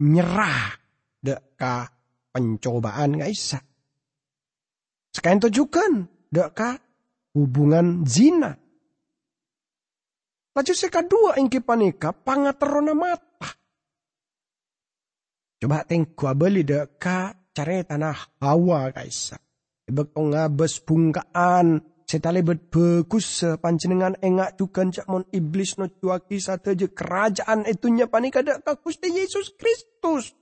nyerah 0.00 0.79
deka 1.20 1.88
pencobaan 2.32 3.20
ngaisa. 3.20 3.60
Sekarang 5.12 5.44
tujukan 5.44 6.08
deka 6.32 6.80
hubungan 7.36 8.02
zina 8.08 8.56
Laju 10.50 10.74
seka 10.74 11.06
dua 11.06 11.38
ingki 11.38 11.62
panika 11.62 12.10
pangaterona 12.10 12.90
mata. 12.90 13.48
Coba 15.62 15.86
tengku 15.86 16.26
beli 16.34 16.66
deka 16.66 17.32
cari 17.54 17.86
tanah 17.86 18.18
hawa 18.42 18.90
kaisa. 18.90 19.38
Ibek 19.86 20.12
ngabes 20.12 20.82
bungkaan 20.82 21.78
setali 22.02 22.42
bet 22.42 22.66
bagus 22.66 23.46
panjenengan 23.62 24.18
engak 24.18 24.58
tukan 24.58 24.90
cak 24.90 25.06
mon 25.06 25.22
iblis 25.30 25.78
no 25.78 25.86
cuaki 25.86 26.42
satu 26.42 26.74
je 26.74 26.90
kerajaan 26.90 27.64
itunya 27.70 28.10
panika 28.10 28.42
deka 28.42 28.74
Gusti 28.82 29.14
Yesus 29.14 29.54
Kristus. 29.54 30.34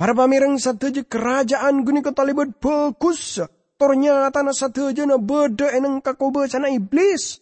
Para 0.00 0.16
pamirang 0.16 0.56
satu 0.56 0.88
je 0.88 1.04
kerajaan 1.04 1.84
guni 1.84 2.00
ketali 2.00 2.32
bet 2.32 2.56
bagus. 2.56 3.36
Ternyata 3.76 4.40
na 4.40 4.56
je 4.56 5.04
na 5.04 5.20
beda 5.20 5.76
eneng 5.76 6.00
kakoba 6.00 6.48
sana 6.48 6.72
iblis. 6.72 7.36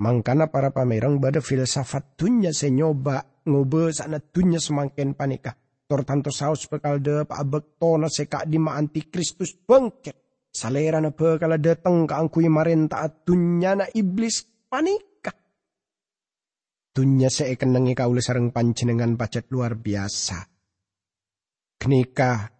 Mangkana 0.00 0.48
para 0.48 0.72
pamerang 0.72 1.20
bada 1.20 1.44
filsafat 1.44 2.16
dunya 2.16 2.56
senyoba 2.56 3.44
ngobe 3.44 3.92
sana 3.92 4.24
dunya 4.24 4.56
semakin 4.56 5.12
panika. 5.12 5.52
Tor 5.84 6.00
tanto 6.08 6.32
saus 6.32 6.64
bekal 6.64 7.04
de 7.04 7.28
pa 7.28 7.44
abekto 7.44 8.00
na 8.00 8.08
seka 8.08 8.48
di 8.48 8.56
ma 8.56 8.80
antikristus 8.80 9.52
bangkit. 9.52 10.48
Salera 10.48 10.96
na 11.04 11.12
bekala 11.12 11.60
datang 11.60 12.08
ka 12.08 12.16
angkui 12.16 12.48
marenta 12.48 13.04
dunya 13.04 13.76
na 13.76 13.84
iblis 13.92 14.48
panika. 14.64 15.36
Dunya 16.96 17.28
se 17.28 17.52
kenangi 17.52 17.92
kaula 17.92 18.24
sarang 18.24 18.48
panjenengan 18.48 19.20
pacet 19.20 19.44
luar 19.52 19.76
biasa. 19.76 20.49
Kenika 21.80 22.52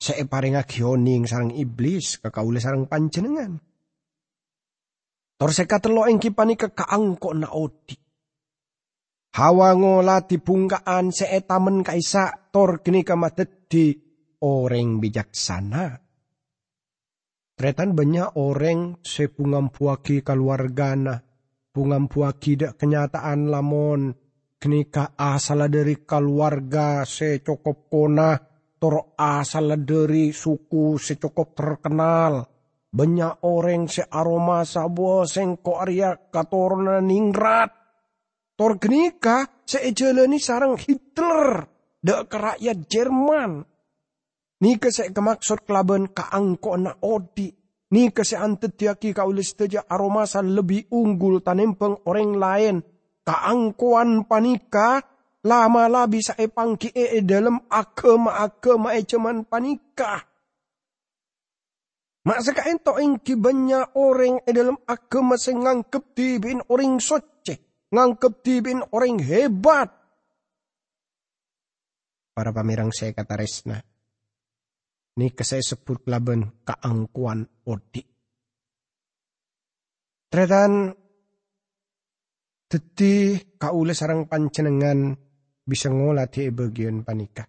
se 0.00 0.16
paring 0.24 0.56
agioning 0.56 1.28
sarang 1.28 1.52
iblis 1.52 2.16
ke 2.24 2.32
kaula 2.32 2.56
sarang 2.56 2.88
panjenengan 2.88 3.60
Tor 5.42 5.50
sekatelo 5.50 6.06
engki 6.06 6.30
panika 6.30 6.70
kaangko 6.70 7.34
na 7.34 7.50
odi. 7.50 7.98
Hawa 9.34 9.74
ngola 9.74 10.22
tibungkaan 10.22 11.10
seetamen 11.10 11.82
kaisa 11.82 12.46
tor 12.54 12.78
kini 12.78 13.02
kamateti 13.02 13.90
orang 14.38 15.02
bijaksana. 15.02 15.98
Tretan 17.58 17.90
banyak 17.98 18.38
orang 18.38 19.02
sepungam 19.02 19.74
puaki 19.74 20.22
keluargana, 20.22 21.18
pungam 21.74 22.06
puaki 22.06 22.62
dak 22.62 22.78
kenyataan 22.78 23.50
lamon, 23.50 24.14
kenika 24.62 25.18
asal 25.18 25.66
dari 25.66 26.06
keluarga 26.06 27.02
secokop 27.02 27.90
kona, 27.90 28.38
tor 28.82 29.14
asal 29.14 29.78
dari 29.86 30.34
suku 30.34 30.98
secokop 30.98 31.54
terkenal, 31.54 32.42
banyak 32.90 33.46
orang 33.46 33.86
se 33.86 34.02
aroma 34.10 34.66
sabo 34.66 35.22
sengko 35.22 35.78
arya 35.78 36.18
katorna 36.34 36.98
ningrat. 36.98 37.70
Tor 38.58 38.82
genika 38.82 39.62
se 39.62 39.86
ejeleni 39.86 40.42
sarang 40.42 40.74
Hitler. 40.74 41.62
Dek 42.02 42.26
rakyat 42.26 42.78
Jerman. 42.90 43.62
Nika 44.66 44.90
se 44.90 45.14
kemaksud 45.14 45.62
kelaban 45.62 46.10
kaangko 46.10 46.74
na 46.74 46.90
odi. 47.06 47.54
Nika 47.94 48.26
se 48.26 48.34
antetiaki 48.34 49.14
kaulis 49.14 49.54
teja 49.54 49.86
aromasa 49.86 50.42
lebih 50.42 50.90
unggul 50.90 51.38
tanempeng 51.38 52.02
orang 52.10 52.34
lain. 52.34 52.76
Kaangkuan 53.22 54.26
panika 54.26 55.11
lama 55.42 55.90
lah 55.90 56.06
bisa 56.06 56.38
epangki 56.38 56.94
e 56.94 57.18
dalam 57.26 57.66
agama-agama 57.66 58.94
e 58.94 59.02
cuman 59.02 59.42
panikah 59.46 60.32
Masa 62.22 62.54
ento 62.70 63.02
ingki 63.02 63.34
banyak 63.34 63.98
orang 63.98 64.46
e 64.46 64.50
dalam 64.54 64.78
agama 64.86 65.34
sing 65.34 65.66
ngangkep 65.66 66.38
bin 66.38 66.62
orang 66.70 67.02
soce, 67.02 67.58
ngangkep 67.90 68.62
bin 68.62 68.78
orang 68.94 69.18
hebat. 69.18 69.90
Para 72.30 72.54
pamirang 72.54 72.94
saya 72.94 73.10
kata 73.10 73.34
resna. 73.34 73.82
Ini 75.12 75.28
saya 75.34 75.60
sebut 75.60 76.06
laban 76.08 76.62
keangkuan 76.64 77.44
odi. 77.68 78.00
Tretan 80.30 80.94
teti 82.70 83.36
kaule 83.60 83.92
sarang 83.92 84.30
pancenengan 84.30 85.12
bisa 85.62 85.88
ngolah 85.88 86.26
di 86.26 86.50
bagian 86.50 87.06
panika. 87.06 87.46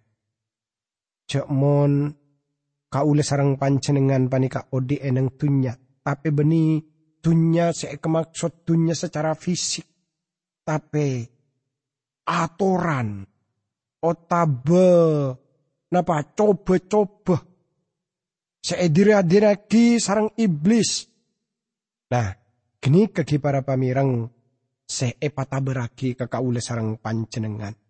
Cek 1.24 1.46
mon 1.50 2.12
kaule 2.88 3.22
sarang 3.26 3.58
pancenengan 3.58 4.30
panika 4.30 4.70
odi 4.70 5.02
eneng 5.02 5.34
tunya. 5.34 5.74
Tapi 6.04 6.28
beni 6.30 6.78
tunya 7.18 7.72
saya 7.72 7.96
kemaksud 7.96 8.62
tunya 8.62 8.92
secara 8.92 9.34
fisik. 9.34 9.88
Tapi 10.64 11.24
aturan 12.24 13.24
otabe 14.04 14.92
napa 15.92 16.16
coba-coba 16.32 17.36
saya 18.64 18.88
dira-diragi 18.88 20.00
sarang 20.00 20.32
iblis. 20.40 21.04
Nah, 22.08 22.32
gini 22.80 23.12
kaki 23.12 23.36
para 23.36 23.60
pamirang 23.60 24.24
saya 24.88 25.12
epata 25.20 25.60
beraki 25.60 26.16
ke 26.16 26.24
kaule 26.28 26.64
sarang 26.64 26.96
pancenengan. 26.96 27.83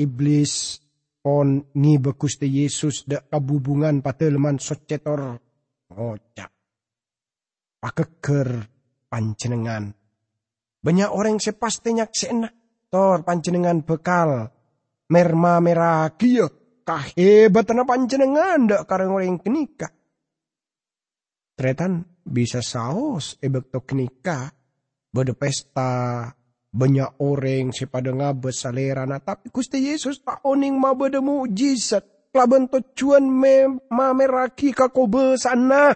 Iblis 0.00 0.80
pon 1.20 1.60
ngi 1.76 1.94
Gusti 2.16 2.48
Yesus 2.48 3.04
da 3.04 3.20
kabubungan 3.20 4.00
pateleman 4.00 4.56
socetor 4.56 5.36
ngocak. 5.92 6.50
Pakeker 7.80 8.48
pancenengan. 9.12 9.92
Banyak 10.80 11.10
orang 11.12 11.36
sepastinya 11.36 12.08
sena 12.08 12.48
tor 12.88 13.20
pancenengan 13.20 13.84
bekal 13.84 14.48
merma 15.12 15.60
merah 15.60 16.08
kia 16.16 16.48
kahebatan 16.88 17.84
pancenengan 17.84 18.64
dak 18.64 18.88
kareng 18.88 19.12
orang 19.12 19.36
kenika. 19.36 19.92
Tretan 21.52 22.08
bisa 22.24 22.64
saos 22.64 23.36
ebek 23.44 23.68
to 23.68 23.84
kenika 23.84 24.48
bode 25.12 25.36
pesta 25.36 26.24
banyak 26.70 27.18
orang 27.18 27.74
si 27.74 27.90
pada 27.90 28.14
ngabes 28.14 28.62
salerana. 28.62 29.18
Tapi 29.18 29.50
Gusti 29.50 29.90
Yesus 29.90 30.22
tak 30.22 30.46
oning 30.46 30.78
ma 30.78 30.94
beda 30.94 31.18
mujizat. 31.18 32.30
Kelaban 32.30 32.70
tujuan 32.70 33.26
me 33.26 33.82
mameraki 33.90 34.70
kakobe 34.70 35.34
sana. 35.34 35.90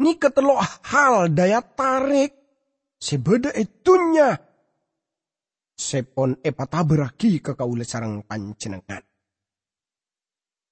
Ni 0.00 0.16
ketelok 0.16 0.88
hal 0.88 1.28
daya 1.32 1.60
tarik. 1.60 2.32
Sebeda 2.96 3.52
itunya 3.52 4.32
sepon 5.76 6.40
epata 6.40 6.80
beraki 6.80 7.44
ke 7.44 7.52
kaula 7.52 7.84
sarang 7.84 8.24
pancenengan. 8.24 9.04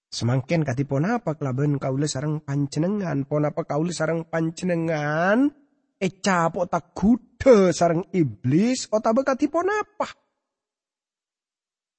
Semangkin 0.08 0.64
katipon 0.64 1.04
apa 1.04 1.36
kelaban 1.36 1.76
kaula 1.76 2.08
sarang 2.08 2.40
pancenengan, 2.40 3.28
pon 3.28 3.44
apa 3.44 3.68
kaula 3.68 3.92
sarang 3.92 4.24
pancenengan, 4.24 5.52
Eca 6.00 6.50
po 6.50 6.66
tak 6.66 6.92
kuda 6.92 7.70
sarang 7.70 8.10
iblis 8.10 8.90
ota 8.90 9.14
bekatipun 9.14 9.68
apa? 9.70 10.06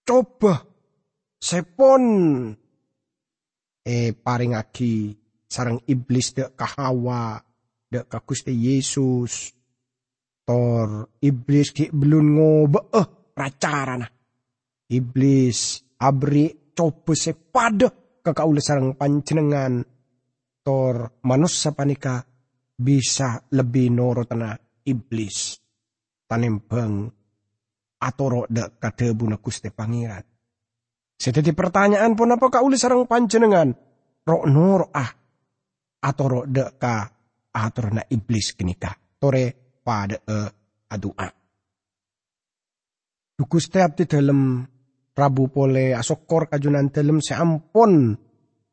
Coba 0.05 0.53
sepon. 1.39 2.03
Eh 3.85 4.11
paringaki 4.13 5.13
sarang 5.45 5.79
iblis 5.85 6.33
dek 6.33 6.57
kahawa 6.57 7.39
dek 7.89 8.05
ka 8.09 8.19
Yesus. 8.51 9.53
Tor 10.45 11.17
iblis 11.25 11.73
ki 11.73 11.89
belum 11.89 12.25
ngobe 12.37 12.79
eh 12.93 13.07
racarana 13.33 14.05
iblis 14.89 15.81
abri 15.97 16.71
coba 16.75 17.13
sepada 17.17 17.89
ke 18.21 18.31
kaula 18.31 18.61
sarang 18.61 18.93
pancenengan 18.93 19.81
tor 20.61 21.21
manusia 21.25 21.73
panika 21.73 22.25
bisa 22.75 23.39
lebih 23.55 23.87
norotana 23.91 24.53
iblis 24.83 25.57
tanembang 26.27 27.07
atau 27.95 28.45
dek 28.45 28.77
kade 28.77 29.15
buna 29.15 29.39
kuste 29.39 29.71
pangeran. 29.71 30.23
Sedeti 31.15 31.55
pertanyaan 31.55 32.13
pun 32.13 32.35
apa 32.35 32.51
kau 32.51 32.67
sarang 32.75 33.07
panjenengan 33.07 33.71
rok 34.27 34.43
nor 34.51 34.91
ah 34.91 35.11
atau 36.03 36.25
rok 36.27 36.45
dek 36.51 36.71
ka 36.75 36.97
atau 37.55 37.87
na 37.89 38.03
iblis 38.11 38.51
kenika 38.53 38.91
tore 39.15 39.79
pada 39.79 40.19
e 40.19 40.37
adua. 40.91 41.27
Dukuste 43.35 43.79
abdi 43.83 44.03
dalam 44.07 44.63
Rabu 45.15 45.47
pole 45.47 45.95
asokor 45.95 46.51
kajunan 46.51 46.91
dalam 46.91 47.23
seampun 47.23 48.19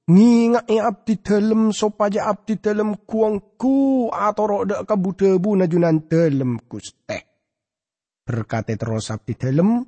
Ngingat 0.03 0.67
abdi 0.67 1.15
dalam 1.23 1.71
sopaja 1.71 2.27
abdi 2.27 2.59
dalam 2.59 3.07
kuangku 3.07 4.11
atau 4.11 4.45
roda 4.51 4.83
kabudebu 4.83 5.55
najunan 5.55 6.11
dalam 6.11 6.59
kuste. 6.67 7.19
Berkata 8.27 8.75
terus 8.75 9.15
abdi 9.15 9.39
dalam, 9.39 9.83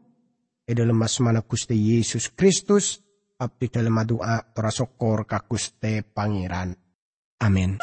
e 0.63 0.71
dalam 0.71 1.03
mana 1.03 1.43
kuste 1.43 1.75
Yesus 1.75 2.31
Kristus, 2.31 3.03
abdi 3.43 3.67
dalam 3.75 3.99
doa 4.07 4.39
terasokor 4.55 5.27
kakuste 5.27 6.07
pangeran. 6.07 6.71
Amin. 7.43 7.77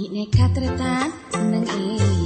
Adik 0.00 0.16
nekat 0.16 0.56
retak 0.56 1.12
seneng 1.28 1.68
iki. 1.68 2.19